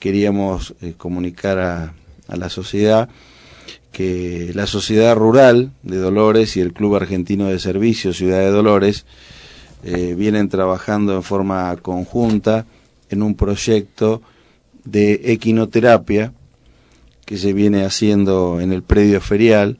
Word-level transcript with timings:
queríamos 0.00 0.74
eh, 0.80 0.94
comunicar 0.96 1.58
a, 1.60 1.94
la 2.36 2.48
sociedad 2.48 3.08
que 3.90 4.52
la 4.54 4.68
Sociedad 4.68 5.16
Rural 5.16 5.72
de 5.82 5.96
Dolores 5.96 6.56
y 6.56 6.60
el 6.60 6.72
Club 6.72 6.94
Argentino 6.94 7.46
de 7.46 7.58
Servicios 7.58 8.16
Ciudad 8.16 8.38
de 8.38 8.50
Dolores 8.50 9.04
eh, 9.82 10.14
vienen 10.16 10.48
trabajando 10.48 11.14
en 11.16 11.24
forma 11.24 11.76
conjunta 11.76 12.66
en 13.08 13.22
un 13.22 13.34
proyecto 13.34 14.22
de 14.84 15.20
equinoterapia 15.24 16.32
que 17.24 17.36
se 17.36 17.52
viene 17.52 17.84
haciendo 17.84 18.60
en 18.60 18.72
el 18.72 18.84
predio 18.84 19.20
ferial 19.20 19.78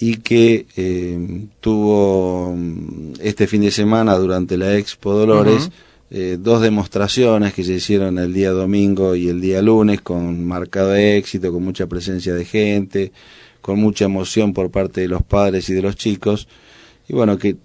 y 0.00 0.16
que 0.16 0.66
eh, 0.76 1.46
tuvo 1.60 2.54
mm, 2.56 3.14
este 3.20 3.46
fin 3.46 3.62
de 3.62 3.70
semana 3.70 4.14
durante 4.16 4.56
la 4.56 4.76
Expo 4.76 5.12
Dolores 5.12 5.70
eh, 6.10 6.36
dos 6.38 6.60
demostraciones 6.62 7.54
que 7.54 7.64
se 7.64 7.74
hicieron 7.74 8.18
el 8.18 8.32
día 8.32 8.50
domingo 8.50 9.16
y 9.16 9.28
el 9.28 9.40
día 9.40 9.62
lunes 9.62 10.00
con 10.00 10.44
marcado 10.44 10.94
éxito, 10.94 11.52
con 11.52 11.64
mucha 11.64 11.86
presencia 11.86 12.34
de 12.34 12.44
gente, 12.44 13.12
con 13.60 13.80
mucha 13.80 14.04
emoción 14.04 14.52
por 14.52 14.70
parte 14.70 15.00
de 15.00 15.08
los 15.08 15.22
padres 15.22 15.68
y 15.70 15.74
de 15.74 15.82
los 15.82 15.96
chicos. 15.96 16.46
Y 17.08 17.14
bueno, 17.14 17.38
que, 17.38 17.56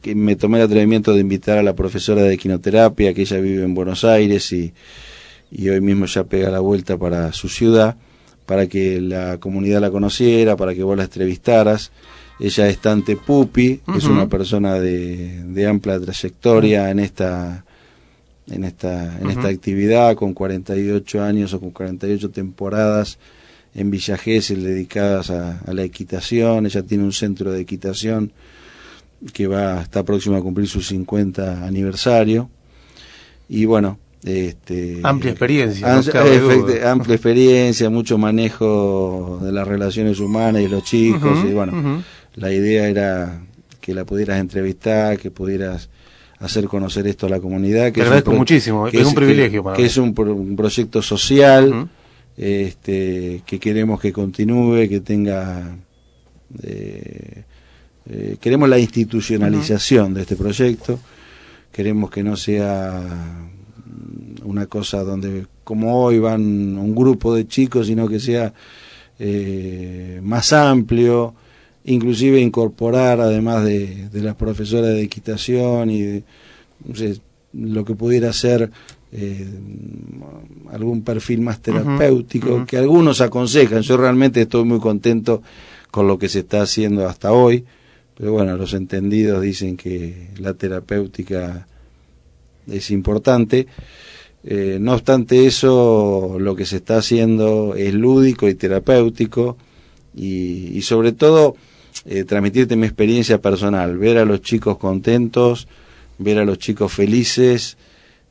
que 0.00 0.14
me 0.14 0.36
tomé 0.36 0.58
el 0.58 0.64
atrevimiento 0.64 1.12
de 1.12 1.20
invitar 1.20 1.58
a 1.58 1.62
la 1.62 1.74
profesora 1.74 2.22
de 2.22 2.38
quinoterapia, 2.38 3.12
que 3.12 3.22
ella 3.22 3.38
vive 3.38 3.64
en 3.64 3.74
Buenos 3.74 4.04
Aires 4.04 4.52
y, 4.52 4.72
y 5.50 5.68
hoy 5.68 5.80
mismo 5.80 6.06
ya 6.06 6.24
pega 6.24 6.50
la 6.50 6.60
vuelta 6.60 6.96
para 6.96 7.32
su 7.32 7.48
ciudad, 7.48 7.96
para 8.46 8.66
que 8.66 9.00
la 9.00 9.38
comunidad 9.38 9.80
la 9.80 9.90
conociera, 9.90 10.56
para 10.56 10.74
que 10.74 10.82
vos 10.82 10.96
la 10.96 11.04
entrevistaras. 11.04 11.92
Ella 12.40 12.68
es 12.68 12.78
Tante 12.78 13.16
Pupi, 13.16 13.80
es 13.96 14.04
una 14.04 14.26
persona 14.28 14.80
de, 14.80 15.44
de 15.44 15.66
amplia 15.66 16.00
trayectoria 16.00 16.90
en 16.90 17.00
esta 17.00 17.64
en 18.50 18.64
esta, 18.64 19.18
en 19.18 19.30
esta 19.30 19.48
actividad 19.48 20.14
con 20.16 20.34
48 20.34 21.22
años 21.22 21.54
o 21.54 21.60
con 21.60 21.70
48 21.70 22.30
temporadas 22.30 23.18
en 23.74 23.90
Villa 23.90 24.16
Gesell 24.16 24.62
dedicadas 24.62 25.30
a, 25.30 25.60
la 25.72 25.82
equitación. 25.82 26.66
Ella 26.66 26.82
tiene 26.82 27.04
un 27.04 27.12
centro 27.12 27.52
de 27.52 27.60
equitación 27.60 28.32
que 29.32 29.46
va 29.46 29.82
está 29.82 30.02
próximo 30.02 30.36
a 30.36 30.42
cumplir 30.42 30.68
su 30.68 30.82
50 30.82 31.66
aniversario. 31.66 32.50
Y 33.48 33.64
bueno, 33.64 33.98
este, 34.24 35.00
amplia 35.02 35.30
experiencia, 35.32 35.94
amplia 36.90 37.14
experiencia, 37.14 37.90
mucho 37.90 38.18
manejo 38.18 39.40
de 39.42 39.52
las 39.52 39.66
relaciones 39.66 40.20
humanas 40.20 40.62
y 40.62 40.68
los 40.68 40.84
chicos. 40.84 41.38
y 41.48 41.52
bueno, 41.52 42.02
la 42.34 42.52
idea 42.52 42.88
era 42.88 43.42
que 43.80 43.94
la 43.94 44.04
pudieras 44.04 44.40
entrevistar, 44.40 45.18
que 45.18 45.30
pudieras 45.30 45.88
hacer 46.40 46.66
conocer 46.66 47.06
esto 47.06 47.26
a 47.26 47.28
la 47.28 47.38
comunidad. 47.38 47.92
Que 47.92 48.02
agradezco 48.02 48.32
muchísimo, 48.32 48.88
es, 48.88 49.06
un 49.06 49.14
privilegio 49.14 49.62
para 49.62 49.76
que 49.76 49.84
es 49.84 49.96
un, 49.96 50.14
proyecto 50.14 51.02
social 51.02 51.88
este, 52.36 53.42
que 53.46 53.60
queremos 53.60 54.00
que 54.00 54.12
continúe, 54.12 54.88
que 54.88 55.00
tenga... 55.00 55.76
Eh, 56.62 57.44
eh, 58.12 58.36
queremos 58.40 58.68
la 58.68 58.78
institucionalización 58.78 60.14
de 60.14 60.22
este 60.22 60.34
proyecto, 60.34 60.98
queremos 61.70 62.10
que 62.10 62.24
no 62.24 62.36
sea 62.36 63.48
una 64.42 64.66
cosa 64.66 65.04
donde 65.04 65.46
como 65.62 66.02
hoy 66.02 66.18
van 66.18 66.40
un 66.40 66.94
grupo 66.94 67.34
de 67.34 67.46
chicos, 67.46 67.86
sino 67.86 68.08
que 68.08 68.18
sea 68.18 68.52
eh, 69.18 70.18
más 70.24 70.52
amplio, 70.52 71.34
inclusive 71.84 72.40
incorporar, 72.40 73.20
además 73.20 73.64
de, 73.64 74.08
de 74.08 74.22
las 74.22 74.36
profesoras 74.36 74.90
de 74.90 75.02
equitación 75.02 75.90
y 75.90 76.02
de, 76.02 76.24
lo 77.52 77.84
que 77.84 77.94
pudiera 77.94 78.32
ser 78.32 78.70
eh, 79.12 79.48
algún 80.70 81.02
perfil 81.02 81.40
más 81.40 81.60
terapéutico, 81.60 82.64
que 82.64 82.76
algunos 82.76 83.20
aconsejan. 83.20 83.82
Yo 83.82 83.96
realmente 83.96 84.42
estoy 84.42 84.64
muy 84.64 84.78
contento 84.78 85.42
con 85.90 86.06
lo 86.06 86.18
que 86.18 86.28
se 86.28 86.40
está 86.40 86.62
haciendo 86.62 87.08
hasta 87.08 87.32
hoy, 87.32 87.64
pero 88.16 88.32
bueno, 88.32 88.56
los 88.56 88.72
entendidos 88.74 89.42
dicen 89.42 89.76
que 89.76 90.28
la 90.38 90.54
terapéutica 90.54 91.66
es 92.68 92.90
importante. 92.90 93.66
Eh, 94.44 94.78
no 94.80 94.94
obstante 94.94 95.46
eso, 95.46 96.36
lo 96.38 96.54
que 96.54 96.64
se 96.64 96.76
está 96.76 96.98
haciendo 96.98 97.74
es 97.74 97.92
lúdico 97.92 98.48
y 98.48 98.54
terapéutico 98.54 99.56
y, 100.14 100.76
y 100.76 100.82
sobre 100.82 101.12
todo 101.12 101.56
eh, 102.06 102.24
transmitirte 102.24 102.76
mi 102.76 102.86
experiencia 102.86 103.42
personal, 103.42 103.98
ver 103.98 104.16
a 104.18 104.24
los 104.24 104.40
chicos 104.40 104.78
contentos, 104.78 105.68
ver 106.18 106.38
a 106.38 106.44
los 106.44 106.58
chicos 106.58 106.92
felices, 106.92 107.76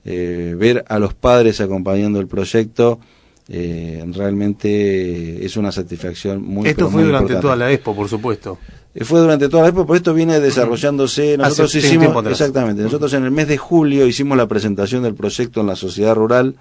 eh, 0.05 0.55
ver 0.57 0.85
a 0.87 0.97
los 0.97 1.13
padres 1.13 1.61
acompañando 1.61 2.19
el 2.19 2.27
proyecto, 2.27 2.99
eh, 3.47 4.03
realmente 4.11 5.45
es 5.45 5.55
una 5.55 5.71
satisfacción 5.71 6.41
muy 6.43 6.67
Esto 6.67 6.89
fue 6.89 7.03
durante 7.03 7.35
toda 7.35 7.55
la 7.55 7.71
expo, 7.71 7.95
por 7.95 8.09
supuesto. 8.09 8.57
Fue 9.01 9.19
durante 9.19 9.49
toda 9.49 9.63
la 9.63 9.69
expo, 9.69 9.85
pero 9.85 9.97
esto 9.97 10.13
viene 10.15 10.39
desarrollándose. 10.39 11.37
Nosotros 11.37 11.75
hicimos, 11.75 12.25
exactamente, 12.25 12.81
nosotros 12.81 13.13
en 13.13 13.23
el 13.23 13.31
mes 13.31 13.47
de 13.47 13.57
julio 13.57 14.07
hicimos 14.07 14.35
la 14.35 14.47
presentación 14.47 15.03
del 15.03 15.13
proyecto 15.13 15.61
en 15.61 15.67
la 15.67 15.75
sociedad 15.75 16.15
rural. 16.15 16.55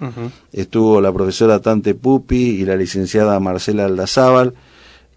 Estuvo 0.53 1.01
la 1.01 1.11
profesora 1.11 1.61
Tante 1.61 1.95
Pupi 1.95 2.61
y 2.61 2.65
la 2.67 2.77
licenciada 2.77 3.41
Marcela 3.41 3.87
Aldazábal 3.87 4.53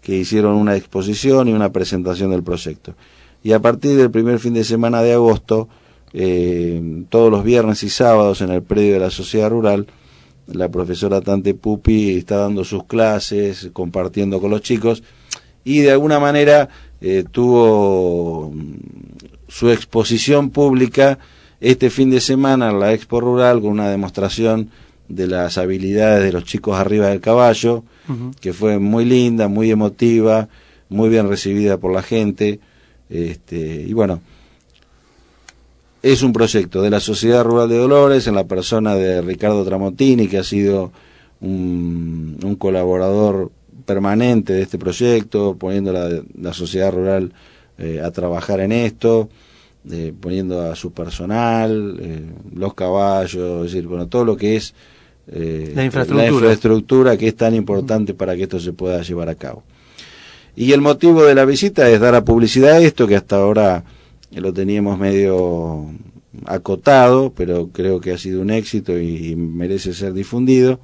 que 0.02 0.16
hicieron 0.16 0.56
una 0.56 0.76
exposición 0.76 1.48
y 1.48 1.52
una 1.52 1.72
presentación 1.72 2.30
del 2.30 2.42
proyecto. 2.42 2.94
Y 3.42 3.52
a 3.52 3.60
partir 3.60 3.96
del 3.96 4.10
primer 4.10 4.38
fin 4.38 4.54
de 4.54 4.64
semana 4.64 5.02
de 5.02 5.14
agosto, 5.14 5.68
eh, 6.12 7.04
todos 7.08 7.30
los 7.30 7.44
viernes 7.44 7.82
y 7.82 7.88
sábados 7.88 8.40
en 8.42 8.50
el 8.50 8.62
predio 8.62 8.94
de 8.94 9.00
la 9.00 9.10
sociedad 9.10 9.48
rural, 9.48 9.86
la 10.46 10.68
profesora 10.68 11.20
Tante 11.20 11.54
Pupi 11.54 12.16
está 12.16 12.36
dando 12.36 12.64
sus 12.64 12.84
clases, 12.84 13.70
compartiendo 13.72 14.40
con 14.40 14.50
los 14.50 14.60
chicos, 14.60 15.02
y 15.64 15.78
de 15.78 15.92
alguna 15.92 16.18
manera 16.18 16.68
eh, 17.00 17.24
tuvo 17.30 18.50
mm, 18.50 18.74
su 19.48 19.70
exposición 19.70 20.50
pública 20.50 21.18
este 21.60 21.90
fin 21.90 22.10
de 22.10 22.20
semana 22.20 22.70
en 22.70 22.80
la 22.80 22.92
Expo 22.92 23.20
Rural 23.20 23.60
con 23.60 23.70
una 23.70 23.88
demostración 23.88 24.70
de 25.14 25.26
las 25.26 25.58
habilidades 25.58 26.24
de 26.24 26.32
los 26.32 26.44
chicos 26.44 26.78
arriba 26.78 27.08
del 27.08 27.20
caballo, 27.20 27.84
que 28.40 28.52
fue 28.52 28.78
muy 28.78 29.04
linda, 29.04 29.48
muy 29.48 29.70
emotiva, 29.70 30.48
muy 30.88 31.08
bien 31.08 31.28
recibida 31.28 31.76
por 31.76 31.92
la 31.92 32.02
gente. 32.02 32.60
Este, 33.10 33.84
y 33.86 33.92
bueno, 33.92 34.20
es 36.02 36.22
un 36.22 36.32
proyecto 36.32 36.80
de 36.82 36.90
la 36.90 37.00
Sociedad 37.00 37.44
Rural 37.44 37.68
de 37.68 37.76
Dolores 37.76 38.26
en 38.26 38.34
la 38.34 38.44
persona 38.44 38.94
de 38.94 39.20
Ricardo 39.20 39.64
Tramontini, 39.64 40.28
que 40.28 40.38
ha 40.38 40.44
sido 40.44 40.92
un, 41.40 42.56
colaborador 42.58 43.50
permanente 43.84 44.54
de 44.54 44.62
este 44.62 44.78
proyecto, 44.78 45.56
poniendo 45.58 45.92
la, 45.92 46.22
la 46.40 46.52
sociedad 46.54 46.92
rural 46.92 47.32
eh, 47.78 48.00
a 48.02 48.10
trabajar 48.10 48.60
en 48.60 48.72
esto, 48.72 49.28
eh, 49.90 50.14
poniendo 50.18 50.62
a 50.62 50.76
su 50.76 50.92
personal, 50.92 51.98
eh, 52.00 52.24
los 52.54 52.72
caballos, 52.74 53.66
es 53.66 53.72
decir, 53.72 53.88
bueno, 53.88 54.06
todo 54.06 54.24
lo 54.24 54.36
que 54.36 54.54
es 54.54 54.74
eh, 55.28 55.72
la, 55.74 55.84
infraestructura. 55.84 56.28
infraestructura 56.28 57.16
que 57.16 57.28
es 57.28 57.36
tan 57.36 57.54
importante 57.54 58.14
para 58.14 58.34
que 58.36 58.44
esto 58.44 58.58
se 58.58 58.72
pueda 58.72 59.02
llevar 59.02 59.28
a 59.28 59.34
cabo. 59.34 59.62
Y 60.54 60.72
el 60.72 60.80
motivo 60.80 61.24
de 61.24 61.34
la 61.34 61.44
visita 61.44 61.88
es 61.88 62.00
dar 62.00 62.14
a 62.14 62.24
publicidad 62.24 62.72
a 62.72 62.78
esto, 62.80 63.06
que 63.06 63.16
hasta 63.16 63.36
ahora 63.36 63.84
lo 64.32 64.52
teníamos 64.52 64.98
medio 64.98 65.86
acotado, 66.46 67.32
pero 67.34 67.68
creo 67.68 68.00
que 68.00 68.12
ha 68.12 68.18
sido 68.18 68.40
un 68.40 68.50
éxito 68.50 68.98
y, 68.98 69.34
merece 69.36 69.94
ser 69.94 70.12
difundido. 70.12 70.80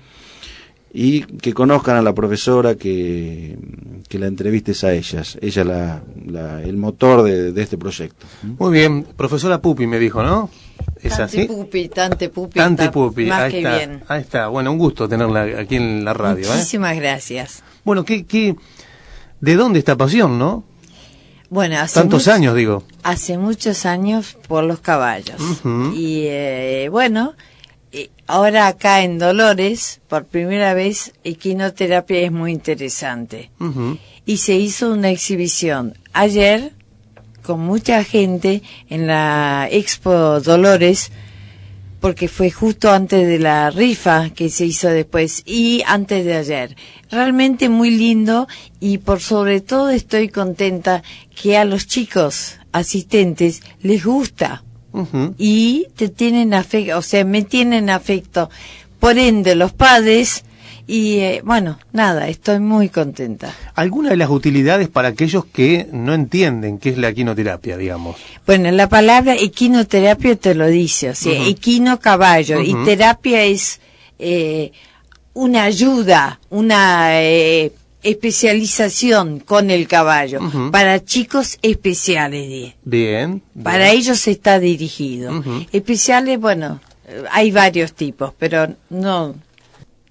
Y 0.90 1.22
que 1.22 1.52
conozcan 1.52 1.96
a 1.96 2.02
la 2.02 2.14
profesora, 2.14 2.76
que, 2.76 3.58
que 4.08 4.18
la 4.18 4.26
entrevistes 4.26 4.84
a 4.84 4.94
ellas. 4.94 5.36
Ella 5.42 5.62
la, 5.62 6.02
la 6.26 6.62
el 6.62 6.78
motor 6.78 7.24
de, 7.24 7.52
de 7.52 7.62
este 7.62 7.76
proyecto. 7.76 8.26
Muy 8.58 8.72
bien, 8.72 9.04
profesora 9.16 9.60
Pupi 9.60 9.86
me 9.86 9.98
dijo, 9.98 10.22
¿no? 10.22 10.48
¿Es 11.02 11.16
tante 11.16 11.46
Pupi, 11.46 11.88
Tante 11.88 12.28
Pupi. 12.28 12.58
Tante 12.58 12.90
Pupi, 12.90 13.26
más 13.26 13.42
ahí 13.42 13.50
que 13.52 13.58
está. 13.58 13.76
Bien. 13.76 14.04
Ahí 14.08 14.20
está. 14.20 14.48
Bueno, 14.48 14.72
un 14.72 14.78
gusto 14.78 15.08
tenerla 15.08 15.60
aquí 15.60 15.76
en 15.76 16.04
la 16.04 16.14
radio. 16.14 16.46
¿eh? 16.46 16.50
Muchísimas 16.50 16.96
gracias. 16.96 17.62
Bueno, 17.84 18.04
¿qué, 18.04 18.24
qué, 18.26 18.56
¿de 19.40 19.54
dónde 19.54 19.78
esta 19.78 19.96
pasión, 19.96 20.38
no? 20.38 20.64
Bueno, 21.50 21.78
hace 21.78 22.00
tantos 22.00 22.28
años, 22.28 22.54
digo. 22.54 22.84
Hace 23.02 23.38
muchos 23.38 23.86
años 23.86 24.36
por 24.48 24.64
los 24.64 24.80
caballos. 24.80 25.40
Y 25.94 26.24
eh, 26.26 26.88
bueno, 26.90 27.34
ahora 28.26 28.68
acá 28.68 29.02
en 29.02 29.18
Dolores, 29.18 30.00
por 30.08 30.26
primera 30.26 30.74
vez, 30.74 31.14
equinoterapia 31.24 32.20
es 32.20 32.30
muy 32.32 32.52
interesante. 32.52 33.50
Y 34.26 34.36
se 34.36 34.54
hizo 34.54 34.92
una 34.92 35.10
exhibición 35.10 35.94
ayer 36.12 36.72
con 37.48 37.60
mucha 37.60 38.04
gente 38.04 38.62
en 38.90 39.06
la 39.06 39.68
Expo 39.70 40.38
Dolores, 40.38 41.10
porque 41.98 42.28
fue 42.28 42.50
justo 42.50 42.90
antes 42.90 43.26
de 43.26 43.38
la 43.38 43.70
rifa 43.70 44.28
que 44.28 44.50
se 44.50 44.66
hizo 44.66 44.88
después 44.88 45.44
y 45.46 45.82
antes 45.86 46.26
de 46.26 46.36
ayer. 46.36 46.76
Realmente 47.10 47.70
muy 47.70 47.90
lindo 47.90 48.48
y 48.80 48.98
por 48.98 49.20
sobre 49.20 49.62
todo 49.62 49.88
estoy 49.88 50.28
contenta 50.28 51.02
que 51.40 51.56
a 51.56 51.64
los 51.64 51.86
chicos 51.86 52.58
asistentes 52.72 53.62
les 53.80 54.04
gusta 54.04 54.62
y 55.38 55.86
te 55.96 56.10
tienen 56.10 56.52
afecto, 56.52 56.98
o 56.98 57.02
sea, 57.02 57.24
me 57.24 57.40
tienen 57.44 57.88
afecto 57.88 58.50
por 59.00 59.16
ende 59.16 59.54
los 59.54 59.72
padres 59.72 60.44
y 60.88 61.18
eh, 61.18 61.42
bueno, 61.44 61.78
nada, 61.92 62.28
estoy 62.28 62.60
muy 62.60 62.88
contenta. 62.88 63.54
¿Alguna 63.74 64.08
de 64.08 64.16
las 64.16 64.30
utilidades 64.30 64.88
para 64.88 65.08
aquellos 65.08 65.44
que 65.44 65.86
no 65.92 66.14
entienden 66.14 66.78
qué 66.78 66.88
es 66.88 66.98
la 66.98 67.10
equinoterapia, 67.10 67.76
digamos? 67.76 68.16
Bueno, 68.46 68.70
la 68.70 68.88
palabra 68.88 69.36
equinoterapia 69.36 70.36
te 70.36 70.54
lo 70.54 70.66
dice, 70.66 71.10
o 71.10 71.14
sea, 71.14 71.46
equino 71.46 72.00
caballo, 72.00 72.62
y 72.62 72.74
terapia 72.86 73.44
es 73.44 73.80
eh, 74.18 74.72
una 75.34 75.64
ayuda, 75.64 76.40
una 76.48 77.22
eh, 77.22 77.70
especialización 78.02 79.40
con 79.40 79.70
el 79.70 79.86
caballo 79.86 80.40
para 80.72 81.04
chicos 81.04 81.58
especiales. 81.60 82.76
Bien, 82.82 83.42
Para 83.62 83.90
ellos 83.90 84.26
está 84.26 84.58
dirigido. 84.58 85.44
Especiales, 85.70 86.40
bueno, 86.40 86.80
hay 87.30 87.50
varios 87.50 87.92
tipos, 87.92 88.32
pero 88.38 88.74
no 88.88 89.34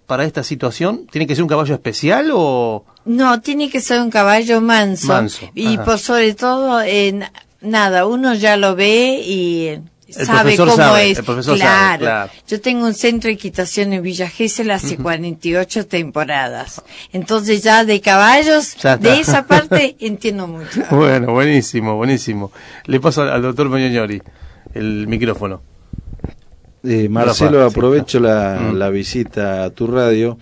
para 0.07 0.23
esta 0.23 0.43
situación? 0.43 1.05
¿Tiene 1.11 1.27
que 1.27 1.35
ser 1.35 1.43
un 1.43 1.49
caballo 1.49 1.75
especial 1.75 2.31
o...? 2.33 2.85
No, 3.05 3.41
tiene 3.41 3.69
que 3.69 3.81
ser 3.81 4.01
un 4.01 4.09
caballo 4.09 4.59
manso. 4.61 5.07
manso. 5.07 5.49
Y 5.53 5.77
por 5.77 5.99
sobre 5.99 6.33
todo, 6.33 6.81
en 6.81 7.25
nada, 7.61 8.05
uno 8.05 8.33
ya 8.33 8.57
lo 8.57 8.75
ve 8.75 9.21
y 9.23 9.79
sabe 10.09 10.55
cómo 10.57 10.95
es. 10.97 11.21
claro. 11.21 12.31
Yo 12.47 12.61
tengo 12.61 12.85
un 12.85 12.93
centro 12.93 13.27
de 13.27 13.33
equitación 13.33 13.93
en 13.93 14.01
Villa 14.01 14.29
Gesell 14.29 14.71
hace 14.71 14.97
48 14.97 15.87
temporadas. 15.87 16.81
Entonces 17.13 17.63
ya 17.63 17.83
de 17.83 18.01
caballos, 18.01 18.75
de 18.99 19.19
esa 19.19 19.45
parte 19.47 19.95
entiendo 19.99 20.47
mucho. 20.47 20.83
Bueno, 20.89 21.33
buenísimo, 21.33 21.95
buenísimo. 21.95 22.51
Le 22.85 22.99
paso 22.99 23.23
al, 23.23 23.41
doctor 23.41 23.69
Moñoñori 23.69 24.21
el 24.73 25.07
micrófono. 25.07 25.61
Eh, 26.89 27.09
Marcelo, 27.09 27.65
aprovecho 27.65 28.21
la, 28.21 28.71
la, 28.71 28.89
visita 28.89 29.65
a 29.65 29.71
tu 29.71 29.87
radio 29.87 30.37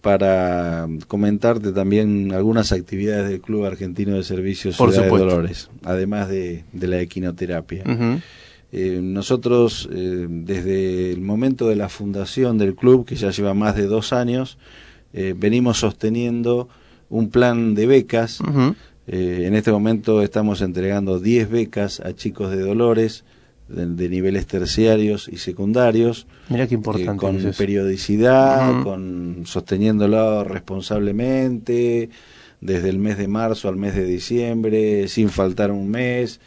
para 0.00 0.88
comentarte 1.06 1.70
también 1.70 2.32
algunas 2.32 2.72
actividades 2.72 3.28
del 3.28 3.40
Club 3.40 3.64
Argentino 3.64 4.16
de 4.16 4.24
Servicios 4.24 4.76
Ciudad 4.76 5.04
de 5.04 5.08
Dolores, 5.08 5.70
además 5.84 6.28
de, 6.28 6.64
la 6.72 7.00
equinoterapia. 7.00 7.84
Eh, 8.72 8.98
nosotros, 9.00 9.88
eh, 9.92 10.26
desde 10.28 11.12
el 11.12 11.20
momento 11.20 11.68
de 11.68 11.76
la 11.76 11.88
fundación 11.88 12.58
del 12.58 12.74
club, 12.74 13.06
que 13.06 13.14
ya 13.14 13.30
lleva 13.30 13.54
más 13.54 13.76
de 13.76 13.86
dos 13.86 14.12
años, 14.12 14.58
venimos 15.12 15.78
sosteniendo 15.78 16.68
un 17.08 17.30
plan 17.30 17.76
de 17.76 17.86
becas. 17.86 18.40
en 19.06 19.54
este 19.54 19.70
momento 19.70 20.22
estamos 20.22 20.60
entregando 20.60 21.20
10 21.20 21.50
becas 21.50 22.00
a 22.00 22.14
chicos 22.14 22.50
de 22.50 22.62
Dolores 22.62 23.24
de, 23.68 24.08
niveles 24.08 24.46
terciarios 24.46 25.28
y 25.28 25.38
secundarios. 25.38 26.26
Mira 26.48 26.66
qué 26.66 26.74
importante. 26.74 27.16
con 27.16 27.52
periodicidad, 27.56 28.82
con 28.82 29.42
sosteniéndolo 29.46 30.44
responsablemente, 30.44 32.10
desde 32.60 32.88
el 32.88 32.98
mes 32.98 33.18
de 33.18 33.28
marzo 33.28 33.68
al 33.68 33.76
mes 33.76 33.94
de 33.94 34.04
diciembre, 34.04 35.08
sin 35.08 35.28
faltar 35.28 35.70
un 35.70 35.90
mes, 35.90 36.40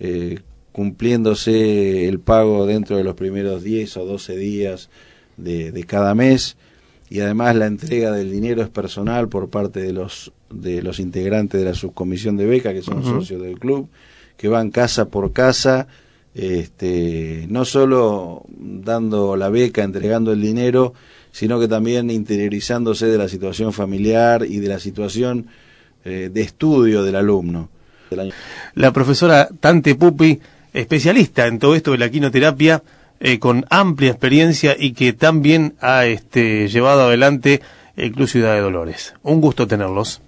eh, 0.00 0.40
cumpliéndose 0.72 2.08
el 2.08 2.20
pago 2.20 2.66
dentro 2.66 2.96
de 2.96 3.04
los 3.04 3.14
primeros 3.14 3.62
10 3.62 3.96
o 3.96 4.06
12 4.06 4.36
días 4.36 4.90
de, 5.36 5.72
de 5.72 5.84
cada 5.84 6.14
mes 6.14 6.56
y 7.08 7.20
además 7.20 7.54
la 7.54 7.66
entrega 7.66 8.10
del 8.10 8.30
dinero 8.32 8.62
es 8.62 8.70
personal 8.70 9.28
por 9.28 9.50
parte 9.50 9.80
de 9.80 9.92
los 9.92 10.32
de 10.50 10.82
los 10.82 10.98
integrantes 10.98 11.60
de 11.60 11.66
la 11.66 11.74
subcomisión 11.74 12.36
de 12.36 12.46
beca 12.46 12.72
que 12.72 12.82
son 12.82 13.04
socios 13.04 13.42
del 13.42 13.58
club 13.58 13.88
que 14.36 14.48
van 14.48 14.70
casa 14.70 15.08
por 15.08 15.32
casa 15.32 15.86
este, 16.34 17.46
no 17.48 17.64
solo 17.64 18.44
dando 18.48 19.36
la 19.36 19.48
beca, 19.48 19.82
entregando 19.82 20.32
el 20.32 20.40
dinero, 20.40 20.94
sino 21.30 21.58
que 21.60 21.68
también 21.68 22.10
interiorizándose 22.10 23.06
de 23.06 23.18
la 23.18 23.28
situación 23.28 23.72
familiar 23.72 24.44
y 24.48 24.58
de 24.58 24.68
la 24.68 24.78
situación 24.78 25.46
eh, 26.04 26.30
de 26.32 26.40
estudio 26.42 27.02
del 27.02 27.16
alumno. 27.16 27.70
La 28.74 28.92
profesora 28.92 29.48
Tante 29.60 29.94
Pupi, 29.94 30.38
especialista 30.72 31.46
en 31.46 31.58
todo 31.58 31.74
esto 31.74 31.92
de 31.92 31.98
la 31.98 32.10
quinoterapia, 32.10 32.82
eh, 33.20 33.38
con 33.38 33.64
amplia 33.70 34.10
experiencia 34.10 34.76
y 34.78 34.92
que 34.92 35.12
también 35.12 35.74
ha 35.80 36.04
este, 36.06 36.68
llevado 36.68 37.02
adelante 37.02 37.62
el 37.96 38.12
Club 38.12 38.28
Ciudad 38.28 38.54
de 38.54 38.60
Dolores. 38.60 39.14
Un 39.22 39.40
gusto 39.40 39.66
tenerlos. 39.66 40.20